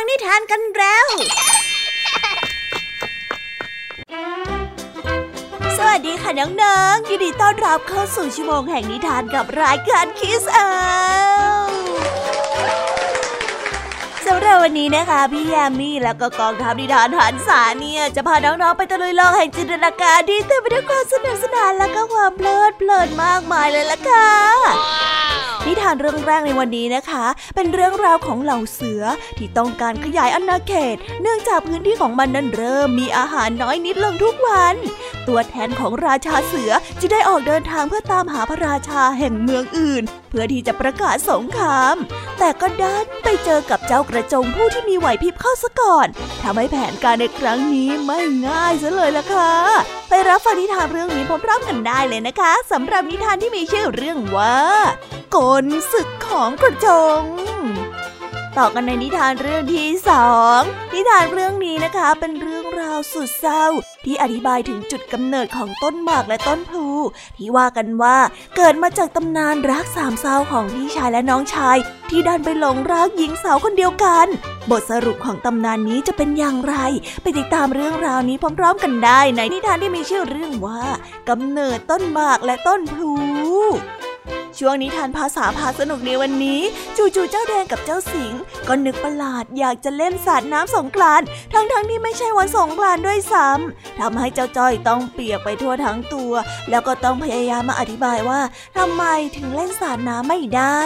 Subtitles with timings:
[0.00, 1.06] ังนิทานกันแล้ว
[5.76, 10.70] สวัสดีค่ะน้องๆยินดีต้อนรับเข้าสู่ชั่วโมงแห่งนิทานกับรายการคิสเอา
[14.26, 25.07] สำหรับวันนี้นะคะ พี่แยมมี่แล้วก็กองทัพนิทานหันษาเนี่ย จะพาน้องๆไปตะลุยโลกแห่งจินตนาการที่เต็มไปด้วยความสนุกสนานและก็ความเพลิดเพลินมากมายเลยล่ะค่ะ
[25.68, 29.02] นิทานเรื่องแรกในวันนี้นะคะ เป็นเรื่องราวของเหล่าเสือ
[29.38, 34.74] ที่ต้องการขยายอาณาเขต เนื่องจากพื้นที่ของมันนั้นเริ่มมีอาหารน้อยนิดลงทุกวัน
[35.28, 41.96] ตัวแทนของราชาเสือจะได้ออกเดินทางเพื่อตามหาพระราชาแห่งเมืองอื่น เพื่อที่จะประกาศสงคราม
[42.38, 46.06] แต่ก็ดันไปเจอกับเจ้ากระจงผู้ที่มีไหวพริบเข้าซะก่อน
[46.42, 49.52] ทำให้แผนการในครั้งนี้ไม่ง่ายซะเลยล่ะค่ะ
[50.08, 54.56] ไปรับฟังนิทานเรื่องนี้พร้อมๆกันได้เลยนะคะสำหรับนิทานที่มีชื่อเรื่องว่า
[55.36, 56.86] กลศึกของกระจ
[57.18, 57.22] ง
[58.58, 60.28] ต่อกันในนิทานเรื่องที่สอ
[60.58, 60.60] ง
[60.92, 63.66] นิทานเรื่องนี้นะคะเป็นเรื่องราวสุดเศร้า
[64.04, 66.86] ที่อธิบายถึงจุดกำเนิดของต้นหมากและต้นพลู
[67.36, 68.18] ที่ว่ากันว่า
[68.56, 71.76] เกิดมาจากตำนานรักสามเศร้าของพี่ชายและน้องชาย
[72.10, 74.26] ที่ดันไปหลงรักหญิงสาวคนเดียวกัน
[74.70, 76.76] บทสรุปของตำนานนี้จะเป็นอย่างไร
[77.22, 80.82] ไปติดตามเรื่องราวนี้พร้อม ๆ กันได้ในนิทานที่มีชื่อเรื่องว่า
[81.28, 83.14] กำเนิดต้นหมากและต้นพลู
[84.58, 86.60] ช่วงนิทานภาษาพาสนุกในวันนี้
[86.96, 88.32] จู่ๆเจ้าแดงกับเจ้าสิง
[88.68, 96.32] ก็นึกประหลาดอยากจะเล่นสาดน้ำสงกรานทั้งๆทที่ไม่ใช่วันสงกรานด้วยซ้ำทำให้เจ้าจ้อยต้องเปียกไปทั่วทั้งตัว
[96.70, 98.40] แล้วก็ต้องพยายามมาอธิบายว่า
[98.78, 99.04] ทำไม
[99.36, 100.80] ถึงเล่นสาดน้ำไม่ได้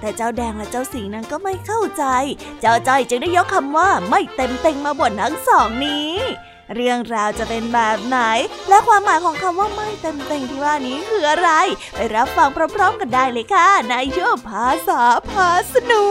[0.00, 2.04] แต่เจ้าแดงและเจ้าสิงนั้นก็ไม่เข้าใจ
[2.60, 6.12] เจ้าจ้อยจึงได้ยกคำว่าไม่เต็มเต็งมาบ่นทั้งสองนี้
[6.74, 8.18] เรื่องราวจะเป็นแบบไหน
[8.68, 11.50] และความหมายของคำว่าไม่เต็มเต็งที่ว่านี้คืออะไร
[11.94, 16.06] ไปรับฟังพร้อมๆกันได้เลยค่ะ ในช่วงภาษาพาสนุ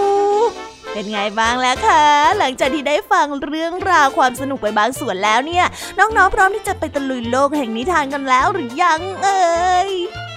[0.47, 0.49] ก
[0.91, 2.03] เป็นไงบ้างแล้วคะ
[2.37, 5.65] หลังจากที่ได้ฟังเรื่องราวความสนุกไปบางส่วนแล้วเนี่ย
[5.99, 9.45] น้องๆพร้อมที่จะไปตะลุยโลกแห่งนิทานกันแล้วหรือยังเอ่
[9.87, 9.89] ย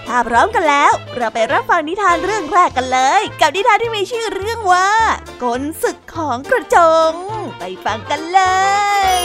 [0.08, 4.88] ถ้าพร้อมกันแล้ว เราไปรับฟังนิทานเรื่องแรกกันเลย กับนิทานที่มีชื่อเรื่องว่า
[5.42, 6.76] กลศึกของกระจ
[7.10, 7.12] ง
[7.58, 8.40] ไปฟังกันเล
[9.18, 9.20] ย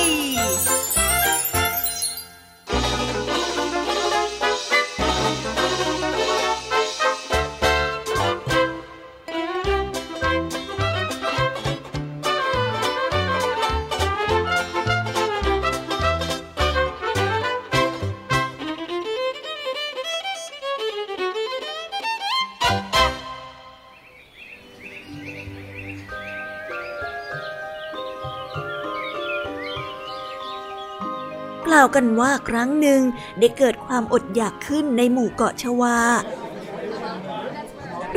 [31.76, 33.02] ล่าวกันว่าครั้งหนึ่ง
[33.40, 35.98] ได้เกิดความอดอยากขึ้นในหมู่เกาะชวา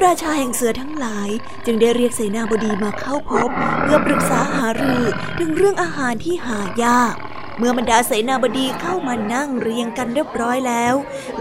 [0.04, 1.28] ราชาแห่งเสือทั้งหลาย
[1.66, 3.48] จึงได้เรียกเสนาบดีมาเข้าพบ
[3.82, 5.04] เพื่อปรึกษาหารือ
[5.38, 7.14] ถึงเรื่องอาหารที่หายาก
[7.58, 10.94] เมื่อบรรดาเสนาบดีเข้ามานั่งเรียงกันเรียบร้อยแล้ว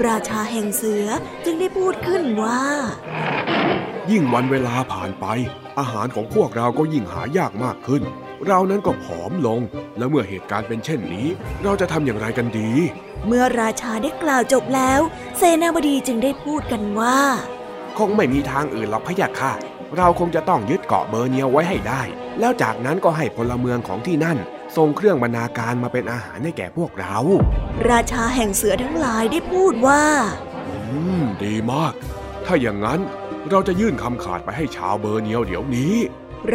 [0.06, 1.06] ราชาแห่งเสือ
[1.46, 2.64] จึงได้พูดขึ้นว่า
[4.12, 5.26] ยิ่งวันเวลาผ่านไป
[5.80, 8.04] อาหารของพวกเราก็ยิ่งหายากมากขึ้น
[8.46, 9.62] เรานั้นก็ผอมลง
[9.98, 11.28] และเมื่อเหตุการณ์เป็นเช่นนี้
[11.64, 12.72] เราจะทำอย่างไรกันดี
[13.28, 15.02] เมื่อราชาได้กล่าวจบแล้ว
[15.38, 17.20] เสนาบดีจึงได้พูดกันว่า
[17.98, 19.54] คงไม่มีทางอื่นหรอกพะยะค่ะ
[19.98, 22.02] เราคงจะต้องยึดเกาะเบอร์เนียวไว้ให้ได้
[22.40, 24.38] แล้วจากนั้นก็ให้พลเมืองของที่นั่น
[24.76, 27.18] ส่งเครื่องบรรณาการมาเป็นอาหารให้แก่พวกเรา
[27.90, 30.04] ราชาแห่งเสือทั้งหลายได้พูดว่า
[30.68, 30.76] อื
[31.22, 31.94] ม ดีมาก
[32.46, 33.00] ถ้าอย่างนั้น
[33.50, 35.96] เราจะยื่นคำขาดไปให้ชาวเบอร์เนียวเดี๋ยวนี้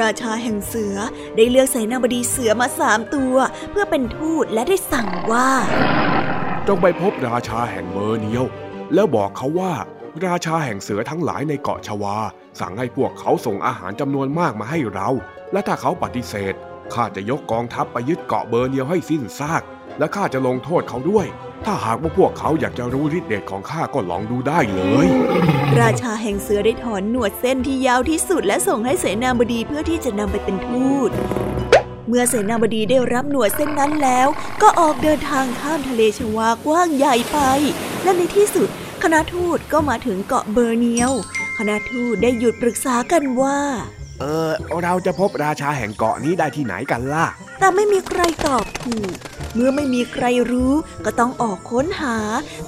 [0.01, 0.97] ราชาแห่งเสือ
[1.37, 3.35] ได้เลือกเสนาบดีเสือมาสามตัว
[3.71, 5.49] เพื่อเป็นทูตและได้สั่งว่า
[6.69, 8.45] จงไปพบราชาแห่งเบอร์เนียว
[8.95, 9.73] แล้วบอกเขาว่า
[10.27, 12.17] ราชาแห่งเสือทั้งหลายในเกาะชวา
[12.61, 15.09] สั่งให้พวกเขาส่งอาหารจำนวนมากมาให้เรา
[15.53, 16.55] และถ้าเขาปฏิเสธ
[16.95, 19.63] ข้าจะยกกองทัพไปยึดเกาะเบอร์เนียวให้สิ้นซาก
[19.99, 21.27] และข้าจะลงโทษเขาด้วย
[21.65, 25.07] ถ้าหากว่าพวกเขาอยากจะรู้ฤทธิ์เดชของข้าก็ลองดูได้เลย
[25.81, 31.11] ราชาแห่งเสือได้ถอนหนวดเส้นที่ยาวที่สุดและส่งให้เสนาบดีเพื่อที่จะนำไปเป็นทูต
[32.09, 34.29] เมื่อเสนาบดีได้รับหนวดเส้นนั้นแล้ว
[34.63, 37.39] ก็ออกเดินทางข้ามทะเลชวากว้างใหญ่ไป
[38.03, 38.69] และในที่สุด
[39.03, 41.13] คณะทูตก็มาถึงเกาะเบอร์เนียว
[41.59, 43.59] คณะทูตได้หยุดปรึกษากันว่า
[44.21, 44.51] เออ
[44.83, 47.27] เราจะพบราชาแห่งเกาะนี้ได้ที่ไหนกันล่ะ
[47.59, 49.15] แต่ไม่มีใครตอบถูก
[49.55, 50.73] เมื่อไม่มีใครรู้
[51.05, 52.17] ก็ต้องออกค้นหา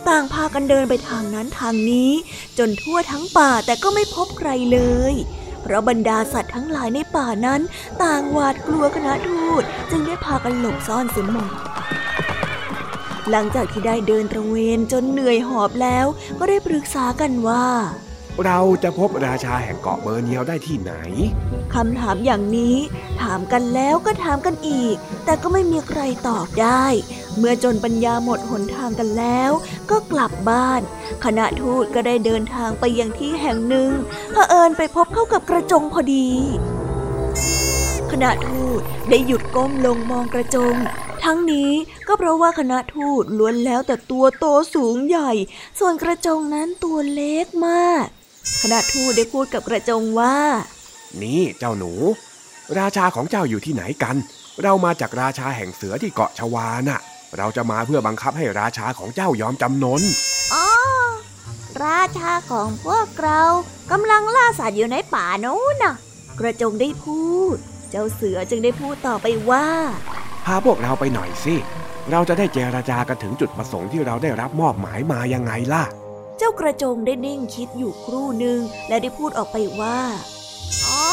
[0.09, 2.11] ต่างพากันเดินไปทางนั้นทางนี้
[2.59, 4.81] จนทั่วทั้งป่าแต่ก็ไม่พบใครเล
[5.13, 5.15] ย
[5.63, 7.61] เพราะบรรดาสัตว์ทั้งหลายในป่านั้น
[8.03, 11.51] ต่างหวาดกลัวคณะทูตจึงได้พากันหลบซ่อนเสียหมด
[13.31, 16.07] หลังจากที่ได้เดินตระเวนจนเหนื่อยหอบแล้ว
[16.39, 17.67] ก็ได้ปรึกษากันว่า
[18.45, 20.93] เราจะพบราชาแห่งเกาะเบอร์เนียวได้ที่ไหน
[21.75, 22.77] คำถามอย่างนี้
[23.23, 26.85] ถามกันแล้วก็ถามกันอีก แต่ก็ไม่มีใครตอบได้
[27.39, 29.51] เมื่อจนปัญญาหมดหนทางกันแล้ว
[29.91, 30.81] ก็กลับบ้าน
[31.25, 33.91] คณะทูตก็ได้เดินทางไปยังที่แห่งหนึ่ง
[34.33, 36.29] เผอิญไปพบเข้ากับกระจงพอดี
[38.11, 40.77] คณะทูตได้หยุดก้มลงมองกระจง
[41.25, 41.73] ทั้งนี้
[42.07, 45.33] ก็เพราะว่าคณะทูตล้วนแล้วแต่ตัวโตสูงใหญ่
[45.79, 48.07] ส่วนกระจงนั้นตัวเล็กมาก
[48.63, 50.37] คณะทูตได้พูดกับกระจงว่า
[51.23, 51.93] นี่เจ้าหนู
[52.79, 54.17] ราชาของเจ้าอยู่ที่ไหนกัน
[54.63, 57.01] เรามาจากราชาแห่งเสือที่เกาะชวาน่ะ
[57.39, 60.03] เราจะมาเพื่อบังคับให้ราชาของเจ้ายอมจำนน
[60.55, 60.67] อ๋อ
[61.85, 63.41] ราชาของพวกเรา
[63.91, 65.95] กำลังล่าสัตว์อยู่ในป่าโน้นน่ะ
[66.39, 67.23] กระจงได้พู
[67.55, 67.57] ด
[67.91, 69.67] เจ้าเสือจึงได้พูดต่อไปว่า
[70.45, 71.55] พาพวกเราไปหน่อยสิ
[72.11, 75.85] เราจะได้เจรจากันถึงจุดประสงค์ที่เราได้รับมอบหมายมายังไงล่ะ
[76.39, 79.99] เจ้ากระจงได้นิ่งคิดอยู่ครู่หนึ่งและได้พูดออกไปว่า
[80.85, 81.05] อ๋อ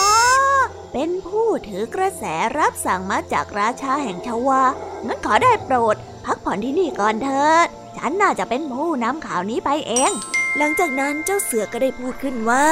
[0.94, 2.24] เป็นผู้ถือกระแส
[2.58, 4.62] รับสั่งมาจากราชาแห่งชวา
[5.08, 5.96] งั้นขอได้โปรด
[6.26, 10.12] พักผ่อนที่นี่ก่อนเถิด ฉันน่าจะเป็นผู้นำข่าวนี้ไปเอง
[10.58, 12.66] หลังจากนั้นเจ้าเสือก็ได้พูดขึ้นว่า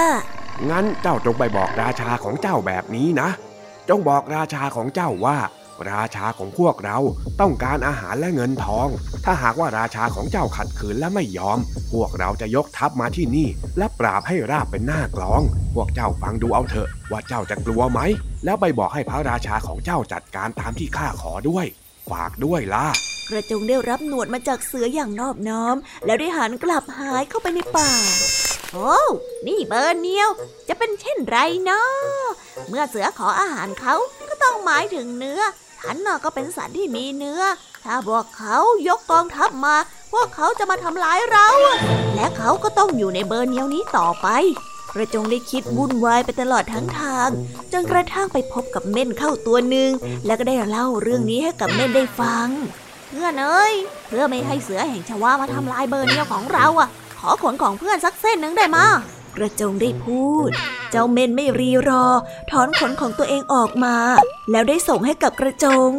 [0.69, 3.29] งั้นเจ้าจงไปบอกราชาของเจ้าแบบนี้นะ
[3.89, 5.37] จงบอกราชาของเจ้าว่า
[5.91, 6.97] ราชาของพวกเรา
[7.41, 8.87] ต้องการอาหารและเงินทอง
[9.25, 11.59] ถ้าหากว่าราชาของเจ้าขัดขืนและไม่ยอม
[11.93, 13.47] พวกเราจะยกทัพมาที่นี่
[13.77, 15.41] และปราบให้ราบเป็นหน้ากลอง
[15.75, 17.99] พวกเจ้าฟังดูเอาเถอะ ว่าเจ้าจะกลัวไหม
[18.45, 21.65] แล้วไปบอกให้พระราชาของเจ้าจัดการตามที่ข้าขอด้วย
[22.11, 22.85] ฝากด้วยล่ะ
[23.29, 27.91] กระจงได้รับหนวดมาจากเสืออย่างนอบน้อม แล้วได้หันกลับหายเข้าไปในป่า
[28.73, 28.97] โอ้
[29.47, 30.29] นี่เบอร์เนียว
[30.67, 31.91] จะเป็นเช่นไรเนาะ
[32.67, 33.95] เมื่อเสือขออาหารเขา
[34.29, 35.41] ก็ต้องหมายถึงเนื้อ
[35.79, 37.41] ฉันน่ะก็เป็นสัตว์ที่มีเนื้อ
[37.85, 39.75] ถ้าพวกเขายกกองทัพมา
[40.13, 41.47] พวกเขาจะมาทำร้ายเรา
[42.15, 44.27] และเขาก็ต้องอยู่ในเบอร์เนียวนี้ต่อไป
[44.93, 47.29] กระจงได้คิดวุ่นวายไปตลอดทั้งทาง
[47.71, 49.91] จนกระทั่งไปพบกับเม่นเข้าตัวหนึ่ง
[50.25, 52.47] แล้วก็ได้เล่าเรื่องนี้ให้กับเม่นได้ฟัง
[53.09, 53.73] เพื่อนเอ้ย
[54.07, 56.89] เพื่อไม่ให้เสือแห่งชวามาทำลายเบอร์เนียวของเราอะ
[57.19, 58.85] ขอขนของเพื่อนสักเส้นหนึ่งได้มา
[59.35, 60.49] กระจงได้พูด
[60.91, 62.05] เจ้าเม่นไม่รีรอ
[62.51, 63.95] ถอนขนของตัวเองออกมา
[64.51, 65.89] แล้วได้ส่งให้กับกระจง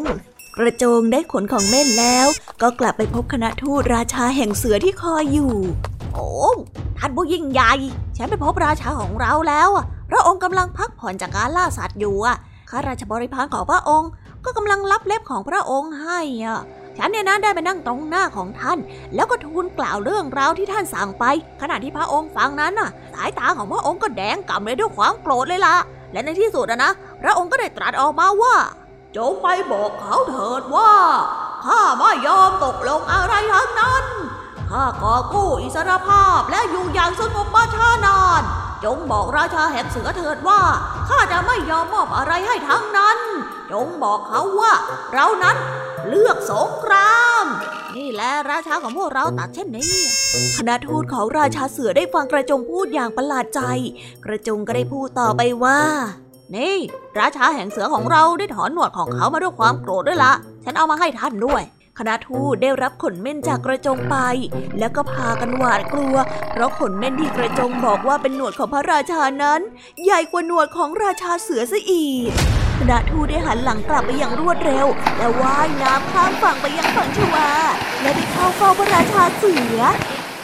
[0.58, 2.26] กระจงได้ขนของเม่นแล้ว
[2.62, 5.54] ก็กลับไปพบคณะทูตราชาแห่งเสือที่คอยอยู่
[6.14, 6.28] โอ้
[6.98, 7.72] ท่านผู้ยิ่งใหญ่
[8.16, 9.70] ฉันไปพบราชาของเราแล้ว
[10.10, 12.36] พระองค์กำลังพักผ่อนจากการล่าสัตว์อยู่อะ
[12.70, 14.10] ข้าราชบริพารของพระองค์
[14.44, 16.60] ก็กำลังรับเล็บของพระองค์ให้อะ
[17.02, 18.78] ฉันเนี่ยนะได้ไปนั่งตรงหน้าของท่าน
[19.14, 21.24] แล้วก็ทูลกล่าวเรื่องราวที่ท่านสั่งไป
[21.62, 25.76] ขณะที่พระองค์ฟังนั้นน่ะ สายตาของพระองค์ก็แดงก่ำเลยด้วยความโกรธเลยล่ะ
[26.12, 26.90] และในที่สุดนะ
[27.22, 28.54] พระองค์ก็ได้ตรัสออกมาว่า
[29.16, 30.92] จงไปบอกเขาเถิดว่า
[31.64, 34.04] ข้าไม่ยอมตกลงอะไรทั้งนั้น
[34.70, 38.42] ข้าก่อกู้อิสรภาพและอยู่อย่างสงบมาช้านาน
[38.84, 40.60] จงบอกราชาแห่งเสือเถิดว่า
[41.08, 43.09] ข้าจะไม่ยอมมอบอะไรให้ทั้งนั้น
[43.72, 44.72] จงบอกเขาว่า
[45.12, 45.56] เรานั้น
[46.08, 47.46] เลือกสงคราม
[47.96, 49.92] นี่แหละราชาของพวกเราตัดเช่นนี้
[50.56, 53.60] คณะทูตของราชาเสือได้ฟังกระจงพูดอย่างประหลาดใจ
[54.24, 55.80] กระจงก็ได้พูดต่อไปว่า
[56.56, 56.76] นี่
[57.18, 60.32] ราชาแห่งเสือของเราได้ถอนหนวดของเขามาด้วยความโกรธด้วยละ
[60.64, 61.62] ฉันเอามาให้ท่านด้วย
[61.98, 64.16] คณะทูตได้รับขนเม่นจากกระจงไป
[64.78, 66.16] แล้วก็พากันหวาดกลัว
[66.52, 69.60] เพราะขนเม่นที่กระจงบอกว่าเป็นหนวดของพระราชานั้น
[70.04, 72.30] ใหญ่กว่าหนวดของราชาเสือซะอีก
[72.80, 77.48] คณะทูตได้หันหลังกลับไปอย่างรวดเร็ว และว่ายน้ำข้ามฝั่งไปยังฝั่งชวา
[78.00, 79.80] และได้เข้าเฝ้าพระราชาเสือ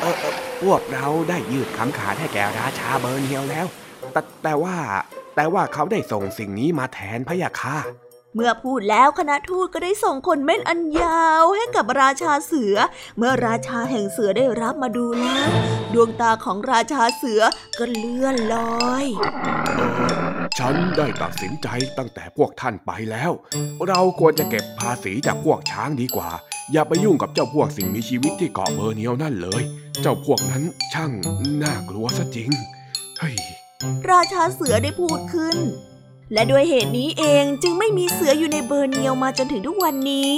[0.00, 3.66] เออเออพวกเราได้ยืดคำขาดให้แก่ราชาเบอร์เนียวแล้ว
[4.12, 4.76] แต่แต่ว่า
[5.36, 7.78] แต่ว่าเขาได้ส่งสิ่งนี้มาแทนพะยะค่ะ
[8.34, 12.76] เมื่อพูดแล้วคณะทูตก็ได้ส่งคนเม่นอันยาวให้กับราชาเสือ
[13.18, 15.48] เมื่อราชาแห่งเสือได้รับมาดูแล้ว
[15.94, 17.42] ดวงตาของราชาเสือ
[17.78, 18.56] ก็เลื่อนล
[18.88, 19.06] อย
[20.58, 23.32] ฉันได้ตัดสินใจตั้งแต่พวกท่านไปแล้ว
[23.86, 26.30] เราควรจะเก็บภาษีจากพวกช้างดีกว่า
[26.72, 29.62] อย่าไปยุ่งกับเจ้าพวกสิ่งมีชีวิตที่เกาะเบอร์เนียวนั่นเลย
[30.02, 31.12] เจ้าพวกนั้นช่าง
[31.62, 32.50] น่ากลัวซะจริง
[33.18, 33.36] เฮ้ย
[34.10, 35.56] ราชาเสือได้พูดขึ้น
[36.32, 40.34] และด้วยเหตุนี้เองจึงไม่มีเสืออยู่ในเบอร์เนียวมาจนถึงทุกวันนี้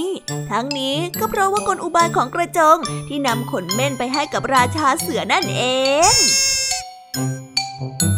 [0.51, 5.63] ทั้งนี้ก็เพราะว่ากลอุบายของกระจงที่นำขนเม่นไปให้กับราชาเสือนั่นเอ
[6.13, 6.15] ง
[7.81, 8.18] ว้า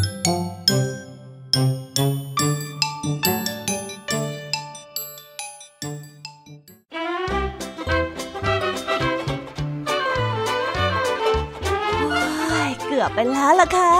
[13.14, 13.92] ไปแล้วล่ะค่ะ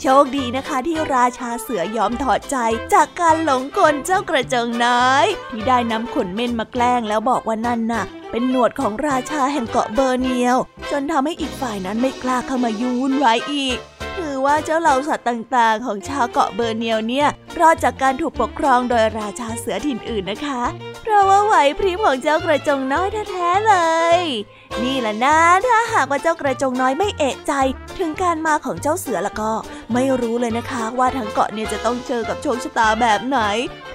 [0.00, 2.56] โชคดีนะคะที่ราชาเสือยอมถอดใจ
[2.94, 10.56] จากการหลงกลเจ้ากระเจิงน้อย ที่ได้นำขนเม่นมาแกล้งแล้วบอกว่านั่นน่ะ เป็นหนวดของราชาแห่งเกาะเบอร์เนียว
[10.90, 13.78] จนทำให้อีกฝ่ายนั้นไม่กล้าเข้ามายุ่งวุ่นวายอีก
[14.18, 17.28] ถือคือว่าเจ้าเหล่าสัตว์ต่างๆ ของชาวเกาะเบอร์เนียวเนี่ย
[17.60, 20.62] รอดจากการถูกปกครองโดยราชาเสือถิ่นอื่นนะคะ
[21.02, 23.74] เพราะว่าไหวพริบของเจ้ากระจงน้อยแท้ๆเล
[24.18, 24.20] ย
[24.82, 27.52] นี่แหละนะถ้าหากว่าเจ้ากระจงน้อยไม่เอะใจ
[27.98, 29.50] ถึงการมาของเจ้าเสือแล้วก็
[29.92, 33.38] ไม่รู้เลยนะคะว่าทั้งเกาะเนี่ยจะต้องเจอกับโชคชะตาแบบไหน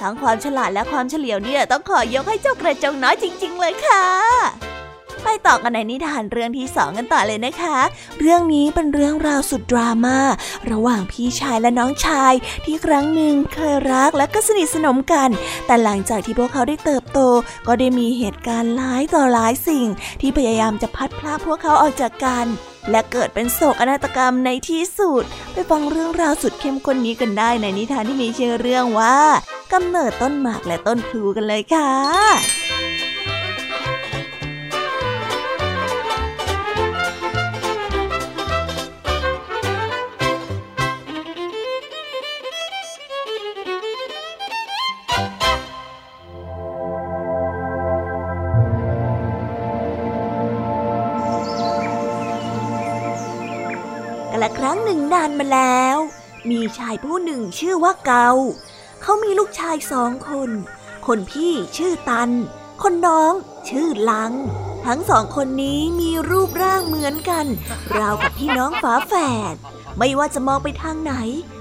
[0.01, 4.72] ทั้งความฉลาดและความเฉลียวเนี่ยต้องขอยกให้เจ้ากระจงน้อยจริง ๆ เลยค่ะ
[5.23, 7.77] ไปต่อกันในนิทานเรื่องที่สองกันต่อเลยนะคะ
[8.19, 10.19] เรื่องนี้เป็นเรื่องราวสุดดราม่า
[10.71, 12.33] ระหว่างพี่ชายและน้องชาย
[12.65, 15.29] ที่ครั้งหนึ่งเคยรักและก็สนิทสนมกัน
[15.65, 17.19] แต่หลังจากที่พวกเขาได้เติบโต
[17.67, 19.87] ก็ได้มีเหตุการณ์หลายต่อหลายสิ่ง
[20.21, 22.45] ที่พยายามจะพัดพลาพวกเขาออกจากกัน
[22.91, 29.17] และเกิดเป็นโศกนาฏกรรมในที่สุด ไปฟังเรื่องราวสุดเข้มข้นนี้กันได้ในนิทานที่มีชื่อเรื่องว่า
[29.73, 32.82] กำเนิดต้นหมากและต้นพลูกันเลยค่ะ
[55.13, 55.97] นานมาแล้ว
[56.49, 58.29] มีชายผู้หนึ่งชื่อว่าเกา
[59.01, 60.49] เขามีลูกชายสองคน
[61.07, 62.29] คนพี่ชื่อตัน
[62.81, 63.33] คนน้อง
[63.69, 64.33] ชื่อลัง
[64.85, 67.45] ทั้งสองคนนี้มีรูปร่างเหมือนกัน
[67.97, 69.13] ราวกับพี่น้องฝาแฝ
[69.53, 69.55] ด
[69.97, 71.13] ไม่ว่าจะมองไปทางไหน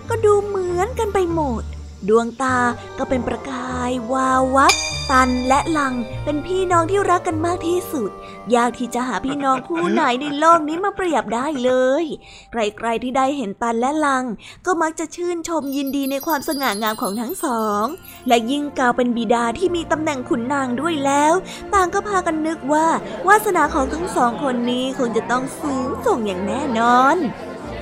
[0.08, 1.62] ก็ดูเหมือนกันไปหมด
[2.08, 2.58] ดวงตา
[2.98, 4.74] ก็เป็นประกายวาววับ
[5.10, 5.94] ตันและลัง
[6.24, 8.10] เป็นพี่น้องที่รักกันมากที่สุด
[8.54, 12.04] ยากที่จะหาพี่น้องคู่ไหนในโลกนี้มาเปรียบได้เลย
[12.52, 14.24] ใครๆที่ได้เห็นตันและลัง
[14.66, 17.84] ก็มักจะชื่นชมยินดีในความสง่างามของทั้งสอง
[18.28, 21.34] และยิ่งกาวเป็นบิดาที่มีตำแหน่งขุนนางด้วยแล้ว
[21.74, 22.86] ต่างก็พากันนึกว่า
[23.28, 27.18] วาสนาของทั้งสองคนนี้คงจะต้องสูงส่งอย่างแน่นอน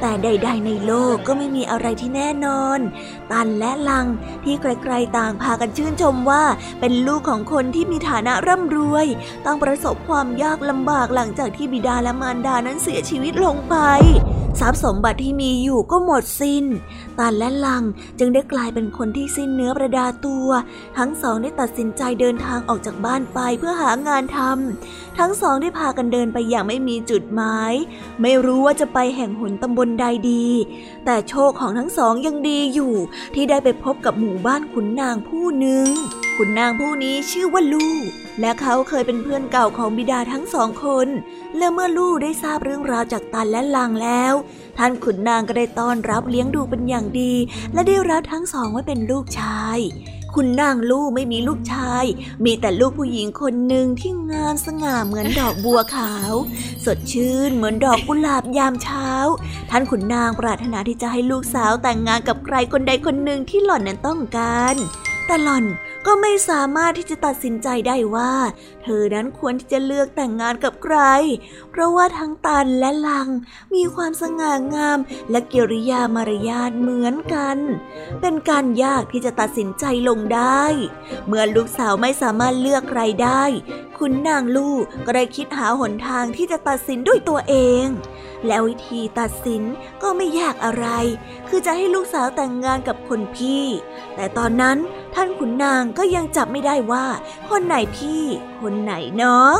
[0.01, 2.79] แต่ใด ๆ ในโลกก็ไม่มีอะไรที่แน่นอน
[3.31, 4.07] ตันและลัง
[4.45, 6.45] ที่ใครๆต่างพากันชื่นชมว่า
[6.81, 9.07] เป็นลูกของคนที่มีฐานะร่ำรวย
[9.47, 13.77] ต้องประสบความยากลำบากหลังจากที่บิดาและมารดานั้นเสียชีวิตลงไป
[14.61, 16.65] ทรัพย์สมบัติที่มีอยู่ก็หมดสิน้น
[17.21, 17.85] ตันและลัง
[18.19, 20.49] จึงได้กลายเป็นคนที่สิ้นเนื้อประดาตัว
[20.99, 27.73] ทั้งสองได้ตัดสินใจเดินทางออกจากบ้านไปเพื่อหางานทำทั้งสองได้พากันเดินไปอย่างไม่มีจุดหมาย
[28.23, 30.47] ไม่รู้ว่าจะไปแห่งหนตำบลใดดี
[31.05, 32.95] แต่โชคของทั้งสองยังดีอยู่
[33.35, 35.89] ที่ได้ไปพบกับหมู่บ้านขุนนางผู้หนึ่ง
[36.43, 37.95] ขุนนางผู้นี้ชื่อว่าลู่
[38.41, 41.09] และเขาเคยเป็นเพื่อนเก่าของบิดาทั้งสองคน
[41.59, 44.35] และเมื่อลู่ได้ทราบเรื่องราวจากตันและลังแล้ว
[44.79, 47.35] ท่านขุนนางก็ได้ต้อนรับเลี้ยงดูเป็นอย่างดี
[47.73, 49.79] และได้รับทั้งสองไว้เป็นลูกชาย
[50.35, 52.05] คุณนางลู่ไม่มีลูกชาย
[52.45, 56.33] มีแต่ลูกผู้หญิงคนหนึ่งที่งามสง่าเหมือนดอกบัวขาว
[56.85, 59.09] สดชื่นเหมือนดอกกุหลาบยามเช้า
[59.71, 64.77] ท่านขุนนางปรารถนาที่จะให้ลูกสาวแต่งงานกับใครคนใดคนหนึ่งที่หล่อนนั้นต้องการ
[65.27, 65.65] แต่หล่อน
[66.07, 68.33] ก็ไม่สามารถที่จะตัดสินใจได้ว่า
[68.83, 70.97] เธอนั้นควรที่จะเลือกแต่งงานกับใคร
[71.71, 73.29] เพราะว่าทั้งตันและลัง
[73.75, 74.99] มีความสง่างาม
[75.31, 77.59] และกิริยามารยาทเหมือนกัน
[78.21, 80.65] เป็นการยากที่จะตัดสินใจลงได้
[81.27, 83.43] เมื่อลูกสาวไม่สามารถเลือกใครได้
[83.99, 87.87] คุณนางลูกก็ได้คิดหาหนทางที่จะตัดสินด้วยตัวเอง
[88.47, 89.63] แล้ววิธีตัดสิน
[90.03, 90.87] ก็ไม่ยากอะไร
[91.49, 93.65] คือจะให้ลูกสาวแต่งงานกับคนพี่
[94.15, 94.77] แต่ตอนนั้น
[95.15, 97.07] ท่านขุนนางก็ยังจับไม่ได้ว่า
[97.51, 98.23] คนไหนพี่
[98.61, 99.59] คนไหนน้อง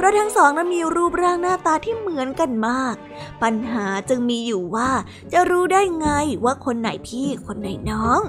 [0.00, 2.94] เพราะทั้งสองนั้นมีรูปร่างหน้าตาที่เหมือนกันมาก
[3.42, 4.90] ปัญหาจึงมีอยู่ว่า
[5.32, 6.08] จะรู้ได้ไง
[6.44, 8.20] ว่าคนไหนพี่คนไหนน้อง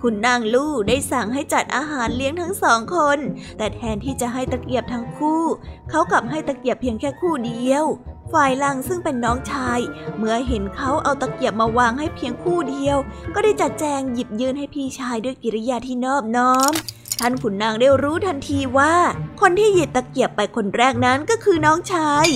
[0.00, 3.18] คุณนางลู่ได้สั่งให้จัดอาหารเลี้ยงทั้งสองคน
[3.58, 5.42] แต่แทนที่จะให้ตะเกียบทั้งคู่
[5.90, 7.84] เขากลับให้ตะเกียบเพียงแค่คู่เดียว
[8.32, 9.78] ฝ่ายลังซึ่งเป็นน้องชาย
[10.16, 12.98] เมื่อเห็นเขาเอาตะเกียบมาวางให้เพียงคู่เดียว
[13.34, 16.72] ก็ได้จัดแจงหยิบยื่นให้พี่ชายด้วยกิริยาที่นอบน้อม
[17.20, 18.94] ท่านขุนนางได้รู้ทันทีว่า
[19.40, 22.26] คนที่หยิบตะเกียบไปคนแรกนั้นก็คือน้องชาย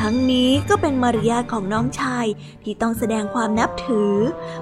[0.00, 2.26] ทั้งนี้ก็เป็นมารยาทของน้องชาย
[2.62, 4.14] ที่ต้องแสดงความนับถือ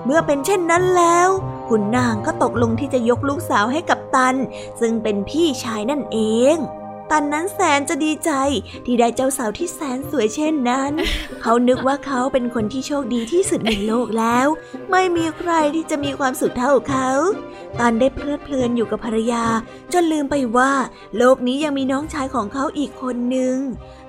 [0.04, 1.28] เมื่อเป็นเช่นนั้นแล้ว
[1.68, 4.36] ขุนนางก็ตกลงที่จะยกลูกสาวให้กับตัน
[4.80, 6.18] ซึ่งเป็นพี่ชายนั่นเอ
[6.54, 6.56] ง
[7.10, 8.30] ตันนั้นแสนจะดีใจ
[8.84, 10.92] ที่ได้เจ้าสาวที่แสนสวยเช่นนั้น
[11.42, 14.46] เขานึกว่าเขาเป็นคนที่โชคดีที่สุดในโลกแล้ว
[14.90, 17.08] ไม่มีใครที่จะมีความสุขเท่าเขา
[17.78, 19.44] ตันได้เพลิดเพลินอยู่กับภรรยา
[19.92, 20.72] จนลืมไปว่า
[21.16, 23.56] โลกนี้ยังมีน้องชายของเขาอีกคนหนึ่ง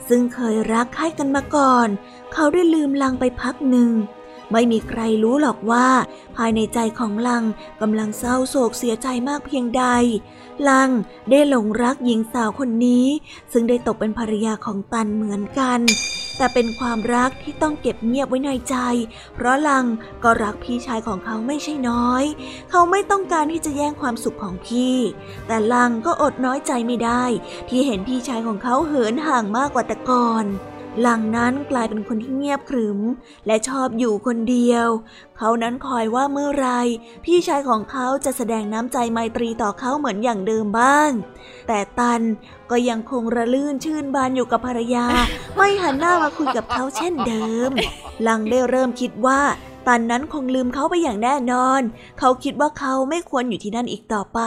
[0.07, 1.87] ซึ่งเคยรักใคร่กันมาก่อน
[2.33, 3.91] เขาได้ลืมลังไปพักหนึ่ง
[4.51, 5.87] ไม่มีใครรู้หรอกว่า
[6.37, 7.43] ภายในใจของลัง
[7.81, 9.85] กำลังเศร้าโศกเสียใจมากเพียงใด
[10.69, 10.89] ลัง
[11.29, 13.05] ได้หลงรักหญิงสาวคนนี้
[13.51, 15.79] ซึ่งได้ตกเป็นภรรยาของตันเหมือนกัน
[16.37, 18.75] แต่เป็นความรักที่ต้องเก็บเงียบไว้ในใจ
[19.35, 19.85] เพราะลัง
[20.23, 22.23] ก็รักพี่ชายของเขาไม่ใช่น้อย
[22.69, 24.95] เขาไม่ต้องการที่จะแย่งความสุขของพี่
[25.47, 27.23] แต่ลังก็อดน้อยใจไม่ได้
[27.69, 30.45] ที่เห็นพี่ชายของเขาเหินห่างมากกว่าแต่ก่อน
[30.99, 32.99] หลังนั้นกลายเป็นคนที่เงียบขรึม
[33.47, 34.87] และชอบอยู่คนเดียว
[35.37, 36.67] เขานั้นคอยว่าเมื่อไร
[37.25, 41.11] พี่ชายของเขาจะแสดงน้ำใจไมตรีต่อเขาเหมือนอย่างเดิมบ้าง
[41.67, 42.21] แต่ตัน
[42.71, 45.05] ก็ยังคงระลื่นชื่นบานอยู่กับภรรยา
[45.55, 47.71] ไม่หันหน้ามาคุยกับเขาเช่นเดิม
[48.23, 49.41] หลังได้เริ่มคิดว่า
[49.87, 51.81] ตันนั้นคงลืมเขาไปอย่างแน่นอน
[52.19, 54.39] เขาคิดว่าเขาไม่ควรอยู่ที่นั่นอีกต่อไป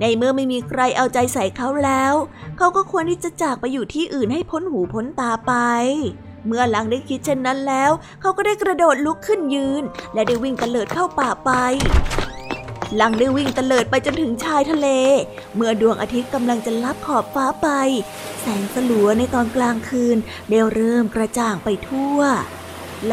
[0.00, 2.14] ในเมื่อไม่มีใครเอาใจใส่เขาแล้ว
[2.58, 5.52] เขาก็ควรที่จะจากไปอยู่ที่อื่นให้พ้นหูพ้นตาไป
[6.46, 7.90] เมื่อลังได้คิดเช่นนั้นแล้ว
[8.20, 9.82] เขาก็ได้กระโดดลุกขึ้นยืน
[10.14, 11.50] และได้วิ่งตะเลิดเข้าป่าไป
[13.00, 14.88] ลังได้วิ่งตะเลิดไปจนถึงชายทะเล
[15.54, 17.68] เมื่อดวงอาทิตย์กำลังจะลับขอบฟ้าไป
[18.40, 20.16] แสงสลัวในตอนกลางคืน
[20.50, 22.18] ได้เริ่มกระจ่างไปทั่ว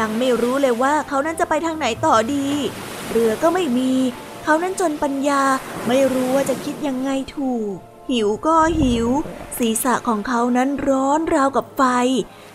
[0.00, 2.48] ลังไม่รู้เลยว่าเขานั้นจะไปทางไหนต่อดี
[3.10, 3.92] เรือก็ไม่มี
[4.44, 5.42] เขานั้นจนปัญญา
[5.86, 7.74] ไม่รู้ว่าจะคิดยังไงถูก
[8.10, 9.08] หิวก็หิว
[9.58, 11.82] ศีรษะของเขานั้นร้อนราวกับไฟ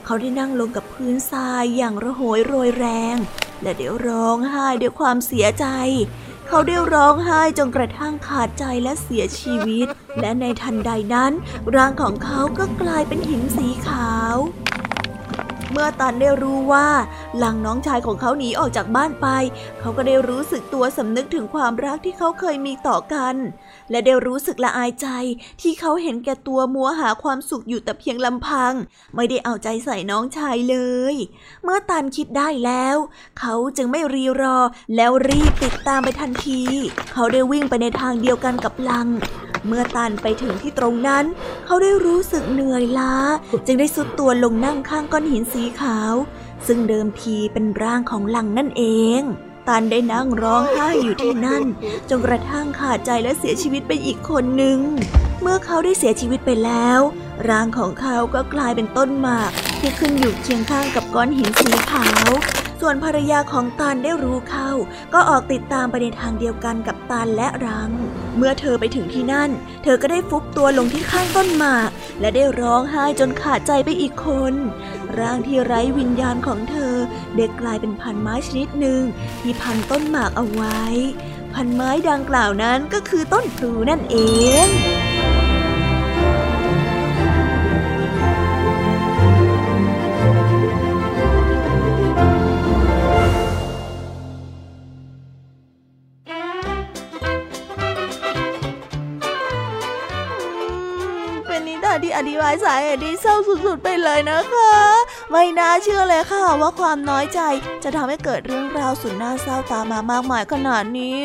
[0.05, 3.17] เขาได้นั่งลงกับพื้นทรายอย่างระหยโรยแรง
[3.61, 5.65] และเดี๋ยวร้องไห้ด้วยความเสียใจ
[6.47, 9.87] เขาได้ร้องไห้จนกระทั่งขาดใจและเสียชีวิต
[10.19, 11.31] และในทันใดนั้น
[11.75, 14.35] ร่างของเขาก็กลายเป็นหินสีขาว
[15.71, 16.87] เมื่อตันได้รู้ว่า
[17.37, 19.27] หลังน้องชายของเขาหนีออกจากบ้านไป
[19.79, 23.35] เขาก็ได้รู้สึกตัวสำนึกถึงความรักที่เขาเคยมีต่อกัน
[23.91, 25.07] และได้รู้สึกละอายใจ
[25.61, 28.73] ที่เขาเห็นแก่ตัวมัวหาความสุขอยู่แต่เพียงลำพัง
[29.15, 30.77] ไม่ได้เอาใจใส่น้องชายเล
[31.13, 31.15] ย
[31.63, 32.97] เมื่อตันคิดได้แล้ว
[33.39, 34.57] เขาจึงไม่รีรอ
[34.95, 36.61] แล้วรีบติดตามไปทันที
[37.13, 39.09] เขาได้วิ่งไปในทางเดียวกันกับลัง
[39.67, 41.25] เมื่อตันไปถึงที่ตรงนั้น
[41.65, 43.15] เขาได้รู้สึกเหนื่อยล้า
[43.65, 46.13] จึงได้สุดตัวลงนั่งข้างก้อนหินสีขาว
[46.67, 48.83] ซึ่งเดิมทีเป็นร่างของลังนั่นเอ
[49.19, 49.21] ง
[49.67, 51.63] ตันได้นั่งร้องไห้อยู่ที่นั่น
[52.09, 54.79] จนกระทั่งขาดใจและเสียชีวิตไปอีกคนหนึ่ง
[55.41, 56.99] เมื่อเขาได้เสียชีวิตไปแล้ว
[57.49, 62.29] ร่างของเขาก็กลายเป็นต้นหมากที่ขึ้นอยู่เคียงข้างกับก้อนหินสีขาว
[62.81, 64.71] ส่วนภรรยาของตานได้รู้เข้า
[65.13, 67.91] ก็ออกติดตามไปในทางเดียวกันกับตานและรัง
[68.37, 69.49] เมื่อเธอไปถึงที่นั่น
[69.83, 74.53] เธอก็ได้ฟุบตัวลงที่ข้างต้นหมาก และได้ร้องไห้จนขาดใจไปอีกคน
[75.19, 76.95] ร่างที่ไร้วิญญาณของเธอ
[77.37, 79.01] เด็กกลายเป็นพันไม้ชนิดหนึ่ง
[79.41, 80.81] ที่พันต้นหมากเอาไว้
[81.53, 84.17] พันไม้ดังกล่าวนั้นก็คือต้นพลูนั่นเอ
[84.65, 104.71] งายสาเหตุที่เศร้าสุดๆไปเลยนะคะ
[105.31, 107.39] ไม่น่าเชื่อเลยค่ะว่าความน้อยใจ
[107.83, 111.17] จะทำให้เกิดเรื่องราวสุดน่าเศร้าตามมามากมายขนาดนี้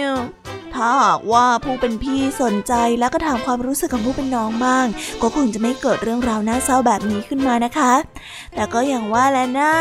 [0.74, 4.86] ถ้าหากว่าผู้เป็นพี่สนใจและก็ถามความรู้สึกของผู้เป็นน้องบ้าง
[5.22, 7.92] ก็คงจะไม่เกิดเรื่องราวน่าเศร้าแบบนี้ขึ้นมานะคะ
[8.54, 9.72] แต่ก็อย่างว่าแล้วนะ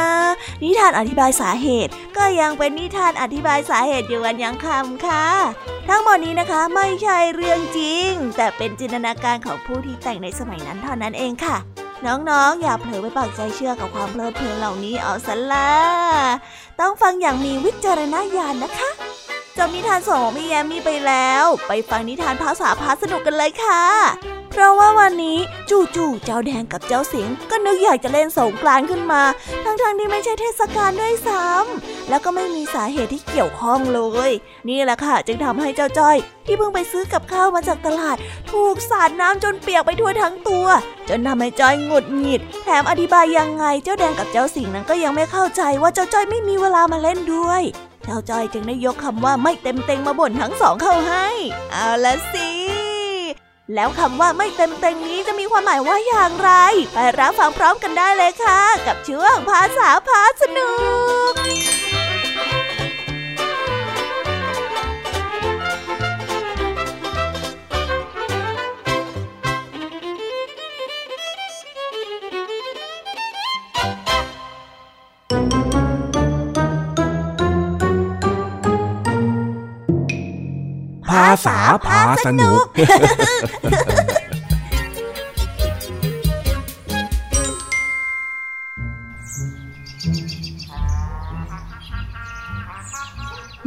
[0.64, 5.26] นิทานอธิบายสาเหตุ ก็ยังเป็นนิทานอธิบายสาเหตุอยู่กันยังคำค่ะ
[5.90, 11.58] ทั้งหมดนี้นะคะไม่ใช่เรื่องจริง แต่เป็นจินตนาการของผู้ที่แต่งในสมัยนั้นเท่านั้นเองค่ะ
[12.06, 15.72] น้องๆ อย่าเผลอไปปักใจเชื่อกับความเพลิดเพลินเหล่านี้เอาซะละ
[16.80, 18.90] ต้องฟังอย่างมีวิจารณญาณนะคะ
[19.58, 23.84] จบนิทานสองพี่แยมมี่ไปแล้ว ไปฟังนิทานภาษาพาสนุกกันเลยค่ะ
[24.52, 25.38] เพราะว่าวันนี้
[25.70, 29.24] จู่ๆเจ้าแดงกับเจ้าสิงก็นึกอยากจะเล่นสงกรานต์ขึ้นมา
[29.64, 34.32] ทั้งๆทที่ไม่ใช่เทศกาลด้วยซ้ำแล้วก็ไม่มีสาเหตุที่เกี่ยวข้องเลย
[34.70, 38.18] นี่แหละค่ะ จึงทำให้เจ้าจ้อย ที่เพิ่งไปซื้อกับข้าวมาจากตลาด
[38.52, 40.66] ถูกสาดน้ำจนเปียกไปทั่วทั้งตัว
[41.10, 47.64] จนทำให้จ้อยหงุดหงิด แถมอธิบายยังไงเจ้าแดงกับเจ้าสิงนั้นก็ยังไม่เข้าใจว่าเจ้าจ้อยไม่มีเวลามาเล่นด้วย
[48.04, 51.28] เจ้าจ้อยจึงได้ยกคำว่าไม่เต็มเต็งมาบ่นทั้งสองเข้าให้
[51.72, 52.50] เอาละสิ
[53.76, 56.52] แล้วคำว่าไม่เต็มเต็งนี้จะมีความหมายว่าอย่างไร
[56.94, 60.72] ไปรับฟังพร้อมกันได้เลยค่ะ กับช่วงภาษาพาสนุ
[61.32, 61.34] ก
[81.12, 82.60] ภาษาพาสนุก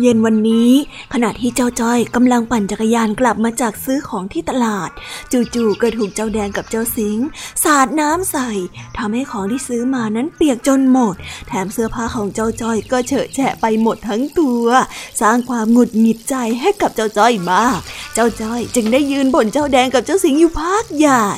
[0.01, 0.71] เย็นวันนี้
[1.13, 4.91] ขณะที่เจ้าจ้อยกำลังปั่นจักรยานกลับมาจากซื้อของที่ตลาด
[5.55, 7.19] จู่ๆก็ถูกเจ้าแดงกับเจ้าสิง
[7.65, 8.51] สาดน้ำใส่
[8.97, 11.15] ทำให้ของที่ซื้อมานั้นเปียกจนหมด
[11.49, 14.67] แถมเสื้อผ้าของเจ้าจ้อยก็เฉอะแฉะไปหมดทั้งตัว
[15.21, 17.81] สร้างความหงุดหงิดใจให้กับเจ้าจ้อยมาก
[18.15, 21.31] เจ้าจ้อยจึงได้ยืนบ่นเจ้าแดงกับเจ้าสิงอยู่พักใหญ่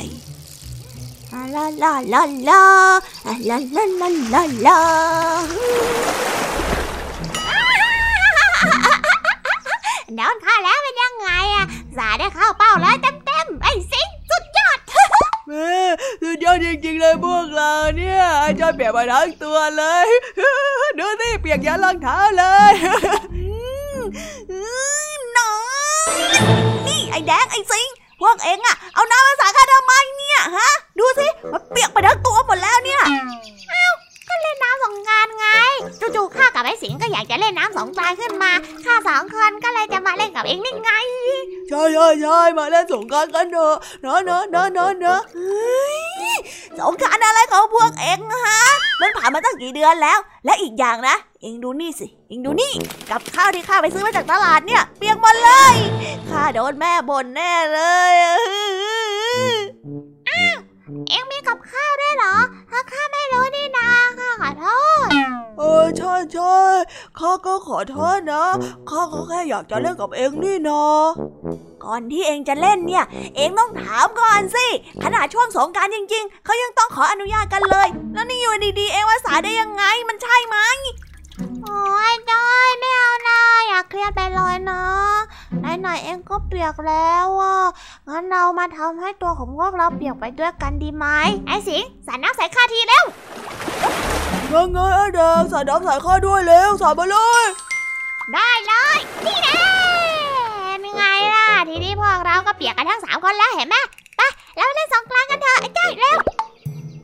[1.32, 2.60] ลาลาลาลาลา
[3.48, 3.56] ลา
[4.32, 4.78] ลาลา
[10.16, 14.78] โดนข้าแล้วเป็นยังไงอะสาได้เข้าเป้าเลยเต็มเต็มๆไอ้สิงสุดยอด
[15.48, 15.74] แม่
[16.22, 18.22] สุดยอดจริงๆเลยพวกเราเนี่ย
[18.60, 20.08] จอยเปียกมาทั้งตัวเลย
[20.98, 22.72] ดูสิเปียกยันรองเท้าเลย
[25.36, 25.50] น้อ
[26.06, 26.10] ง
[26.86, 27.88] นี่ไอ้แดงไอ้สิง
[28.20, 33.02] พวกเอ็งอะเอาน้ำมาสาดข้าทำไมเนี่ยฮะ ดูสิมันเปียกไปทั้งตัวหมดแล้วเนี่ย
[33.70, 33.80] ก็
[34.42, 35.46] เล่นน้ำสงกรารไง
[36.00, 38.52] จู่ๆข้ากับไอ้สิงก็อยากจะเล่นน้ำสงกรานต์ขึ้นมา
[38.84, 40.90] ข้าสองคนก็เลยจะมาเล่นกับเองนี่ไง
[41.68, 45.98] ใช่ใช่ใช่มาเล่นสงกรารกันเถอะเนอะเนอะเนอะเนอะเนอะเฮ้ย
[46.78, 48.60] สงกรารอะไรของพวกเอ็งฮะ
[49.00, 52.72] มันผ่านมาตั้งกี่เดือนแล้ว และอีกอย่างนะ เอ็งดูนี่สิ เอ็งดูนี่
[53.10, 55.74] กับข้าวที่ข้าไปซื้อมาจากตลาดเนี่ย เปียกหมดเลย
[56.30, 57.80] ข้าโดนแม่บ่นแน่เล
[58.12, 58.14] ย
[61.10, 62.36] เองมีกับข้าวด้วยเหรอ
[62.70, 63.88] ถ้าข้าไม่รู้นี่นา
[64.18, 64.66] ข้าขอโท
[65.06, 65.08] ษ
[65.58, 66.56] เออใช่ใช่
[67.18, 68.44] ข้าก็ขอโทษนะ
[68.90, 70.82] ข้าก็แค่อยากจะเล่นกับเองนี่นา
[71.84, 73.04] ก่อนที่เองจะเล่นเนี่ย
[73.36, 74.66] เองต้องถามก่อนสิ
[75.04, 80.56] ขนาดช่วงสงกรารจริง ๆ เขายังต้องขออนุญาตกันเลย แล้วนี่อยู่ดีๆ เองว่าสายได้ยังไง มันใช่ไหม
[85.86, 87.56] ไหนๆเองก็เปียกแล้วอะ
[88.08, 91.06] งั้นเรามาทำให้ตัวของพวกเราเปียกไปด้วยกันดีไหม
[91.46, 93.04] ไอ้สิงสาดน้ำใส่ข้าทีเร็ว
[94.52, 97.44] ยังไงไอ้แดงใส่น้ำใส่ข้าด้วยเร็วใส่มาเลย
[98.34, 99.60] ได้เลยนี่แน่
[100.82, 103.76] นี่ไงล่ะทีนี้พวกเราก็เปียกกันทั้งสามคนแล้วเห็นไหม
[104.16, 104.20] ไป
[104.56, 106.18] เราเล่นสงกรานต์กันเถอะไอ้จ้อยเร็ว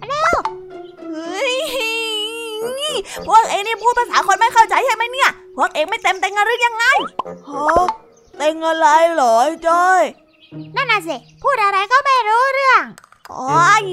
[0.08, 0.32] เร็ว
[1.10, 1.54] เฮ้ย
[2.80, 2.94] นี่
[3.26, 6.84] พวกเองนี่พูดภาษาคนไม่เข้าใจใช่ไหมเนี่ย พวกเองไม่เต็มเต็งกันหรือยังไง
[7.48, 7.86] ฮะ
[8.44, 10.02] เต็งอะไรเหรอไอ้จ้อย
[10.74, 12.82] นั่นน่ะสิพูดอะไรก็ไม่รู้เรื่อง
[13.32, 13.46] อ๋อ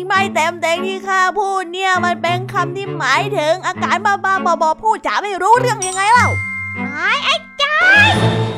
[0.08, 6.28] ไม่เต็มเต็งที่ข้าพูดเนี่ยมันเป็นคำที่หมายถึงอาการบ้าๆบอๆพูดจาไม่รู้เรื่องยังไงเล่า
[6.94, 8.08] ไอ้ไอ้จ้อย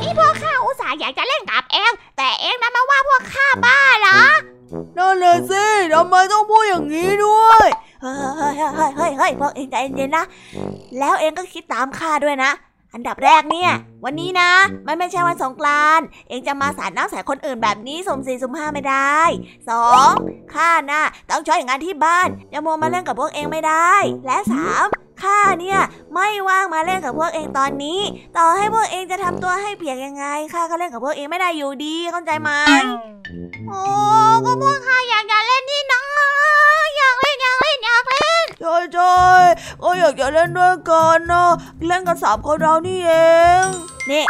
[0.01, 4.19] นี่พวกข้าอุตส่าห์อยากจะเล่นกับเองแต่เองนั้นมาว่าพวกข้าบ้าเหรอ
[4.97, 7.67] นั่นเลยสิทำไมต้องพูดอย่างนี้ด้วย
[8.01, 8.12] เฮ้
[8.51, 10.25] ยเฮ้ยเฮ้ยเฮ้ยพวกเองใจเย็นๆนะ
[10.99, 12.51] แล้วเองก็คิดตามข้าด้วยนะ
[12.93, 13.71] อันดับแรกเนี่ย
[14.06, 14.51] วันนี้นะ
[14.88, 19.19] มันไม่ใช่วันสงกรานต์เองจะมาสาดน้ำใส่คนอื่นแบบนี้สมสี่สมห้าไม่ได้
[19.69, 20.12] สอง
[20.54, 23.93] ข้าน่ะต้องช่วยงานที่บ้านอย่ามัวมาเล่นกับพวกเองไม่ได้
[24.25, 24.88] และสาม
[25.23, 25.80] ข้าเนี่ย
[26.13, 27.99] ไม่ว่างมาเล่นกับพวกเองตอนนี้
[28.38, 32.49] ต่อให้พวกเองจะทำตัวให้เปียกยังไงข้าก็เล่นกับพวกเองไม่ได้อยู่ดีเข้าใจไหม
[33.67, 33.82] โอ้
[34.45, 36.01] ก็พวกข้าอยากจะเล่นนี่นะ
[36.97, 38.30] อยากเล่นอยากเล่นอยากเล่น
[38.62, 39.15] ใช่ใช่
[39.84, 41.52] ก็อยากจะเล่นด้วยกันนะ
[41.88, 43.12] เล่นกันสามคนเรานี่เอ
[43.62, 43.63] ง
[44.12, 44.24] นี่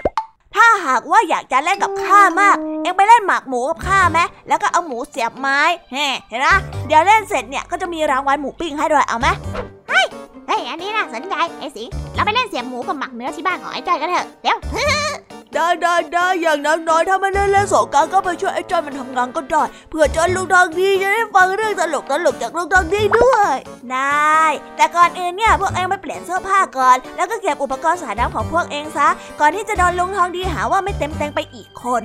[0.55, 5.59] ถ้าหากว่าอยากจะเล่นกับข้ามาก เอ็งไปเล่นหมากหมูกับข้าไหมแล้วก็เอาหมูเสียบไม้
[5.91, 6.55] เฮ้เห็นนะ
[6.87, 9.27] เดี๋ยวเล่นเสร็จเนี่ยก็จะมีรางวัลหมูปิ้งให้ด้วยเอาไหม
[9.89, 14.57] เฮ้ยอันนี้น่าสนใจไอ้สิงเราไปเล่นเสียบหมูกับหมักเนื้อที่บ้านของไอ้จ้อยกันเถอะเร็ว
[15.55, 16.59] ได้ได้ได้อย่าง
[16.89, 23.53] น้อยๆถ้าไม่ได้เล่นสงกรารก็ไปช่วยไอ้จอยมันทำงานก็ได้เพื่อจอยลุงทองดีจะได้ฟังเรื่องตลกตลกๆจากลุงทองดีด้วย
[23.91, 24.41] ได้
[24.77, 29.07] แต่ก่อนอื่นเนี่ยพวกเองไปเปลี่ยนเสื้อผ้าก่อน แล้วก็เก็บอุปกรณ์สาดน้ำของพวกเองซะ
[29.39, 32.03] ก่อนที่จะโดนลุงทองดีหาว่าไม่เต็มเต็งไปอีกคน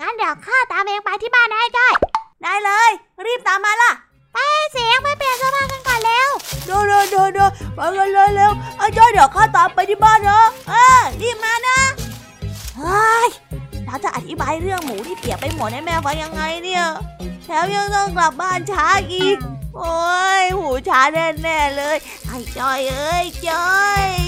[0.00, 1.94] งั้นเดี๋ยวข้าตามเองไปที่บ้านนะไอ้จ้อย
[2.42, 2.90] ได้เลย
[3.26, 3.92] รีบตามมาล่ะ
[4.34, 6.30] ไอ้เสียงไปเปลี่ยนเสื้อผ้ากันก่อนเร็ว
[6.64, 11.78] เดี๋ยวเดี๋ยวเดี๋ยวเดี๋ยวไปกันเลยเร็วไอ้จ้อยเดี๋ยวข้าตามไปที่บ้านนะเออรีบมานะ
[12.78, 13.28] เฮ้ย
[13.86, 16.84] เราจะอธิบายเรื่องหมูที่เปียกไปหมดให้แม่ฟังยังไงเนี่ย
[17.44, 19.36] แถมยังต้องกลับบ้านช้าอีก
[19.76, 19.96] โอ้
[20.40, 24.27] ยหูช้าแน่ๆเลย ไอ้จ้อยเอ้ยจ้อย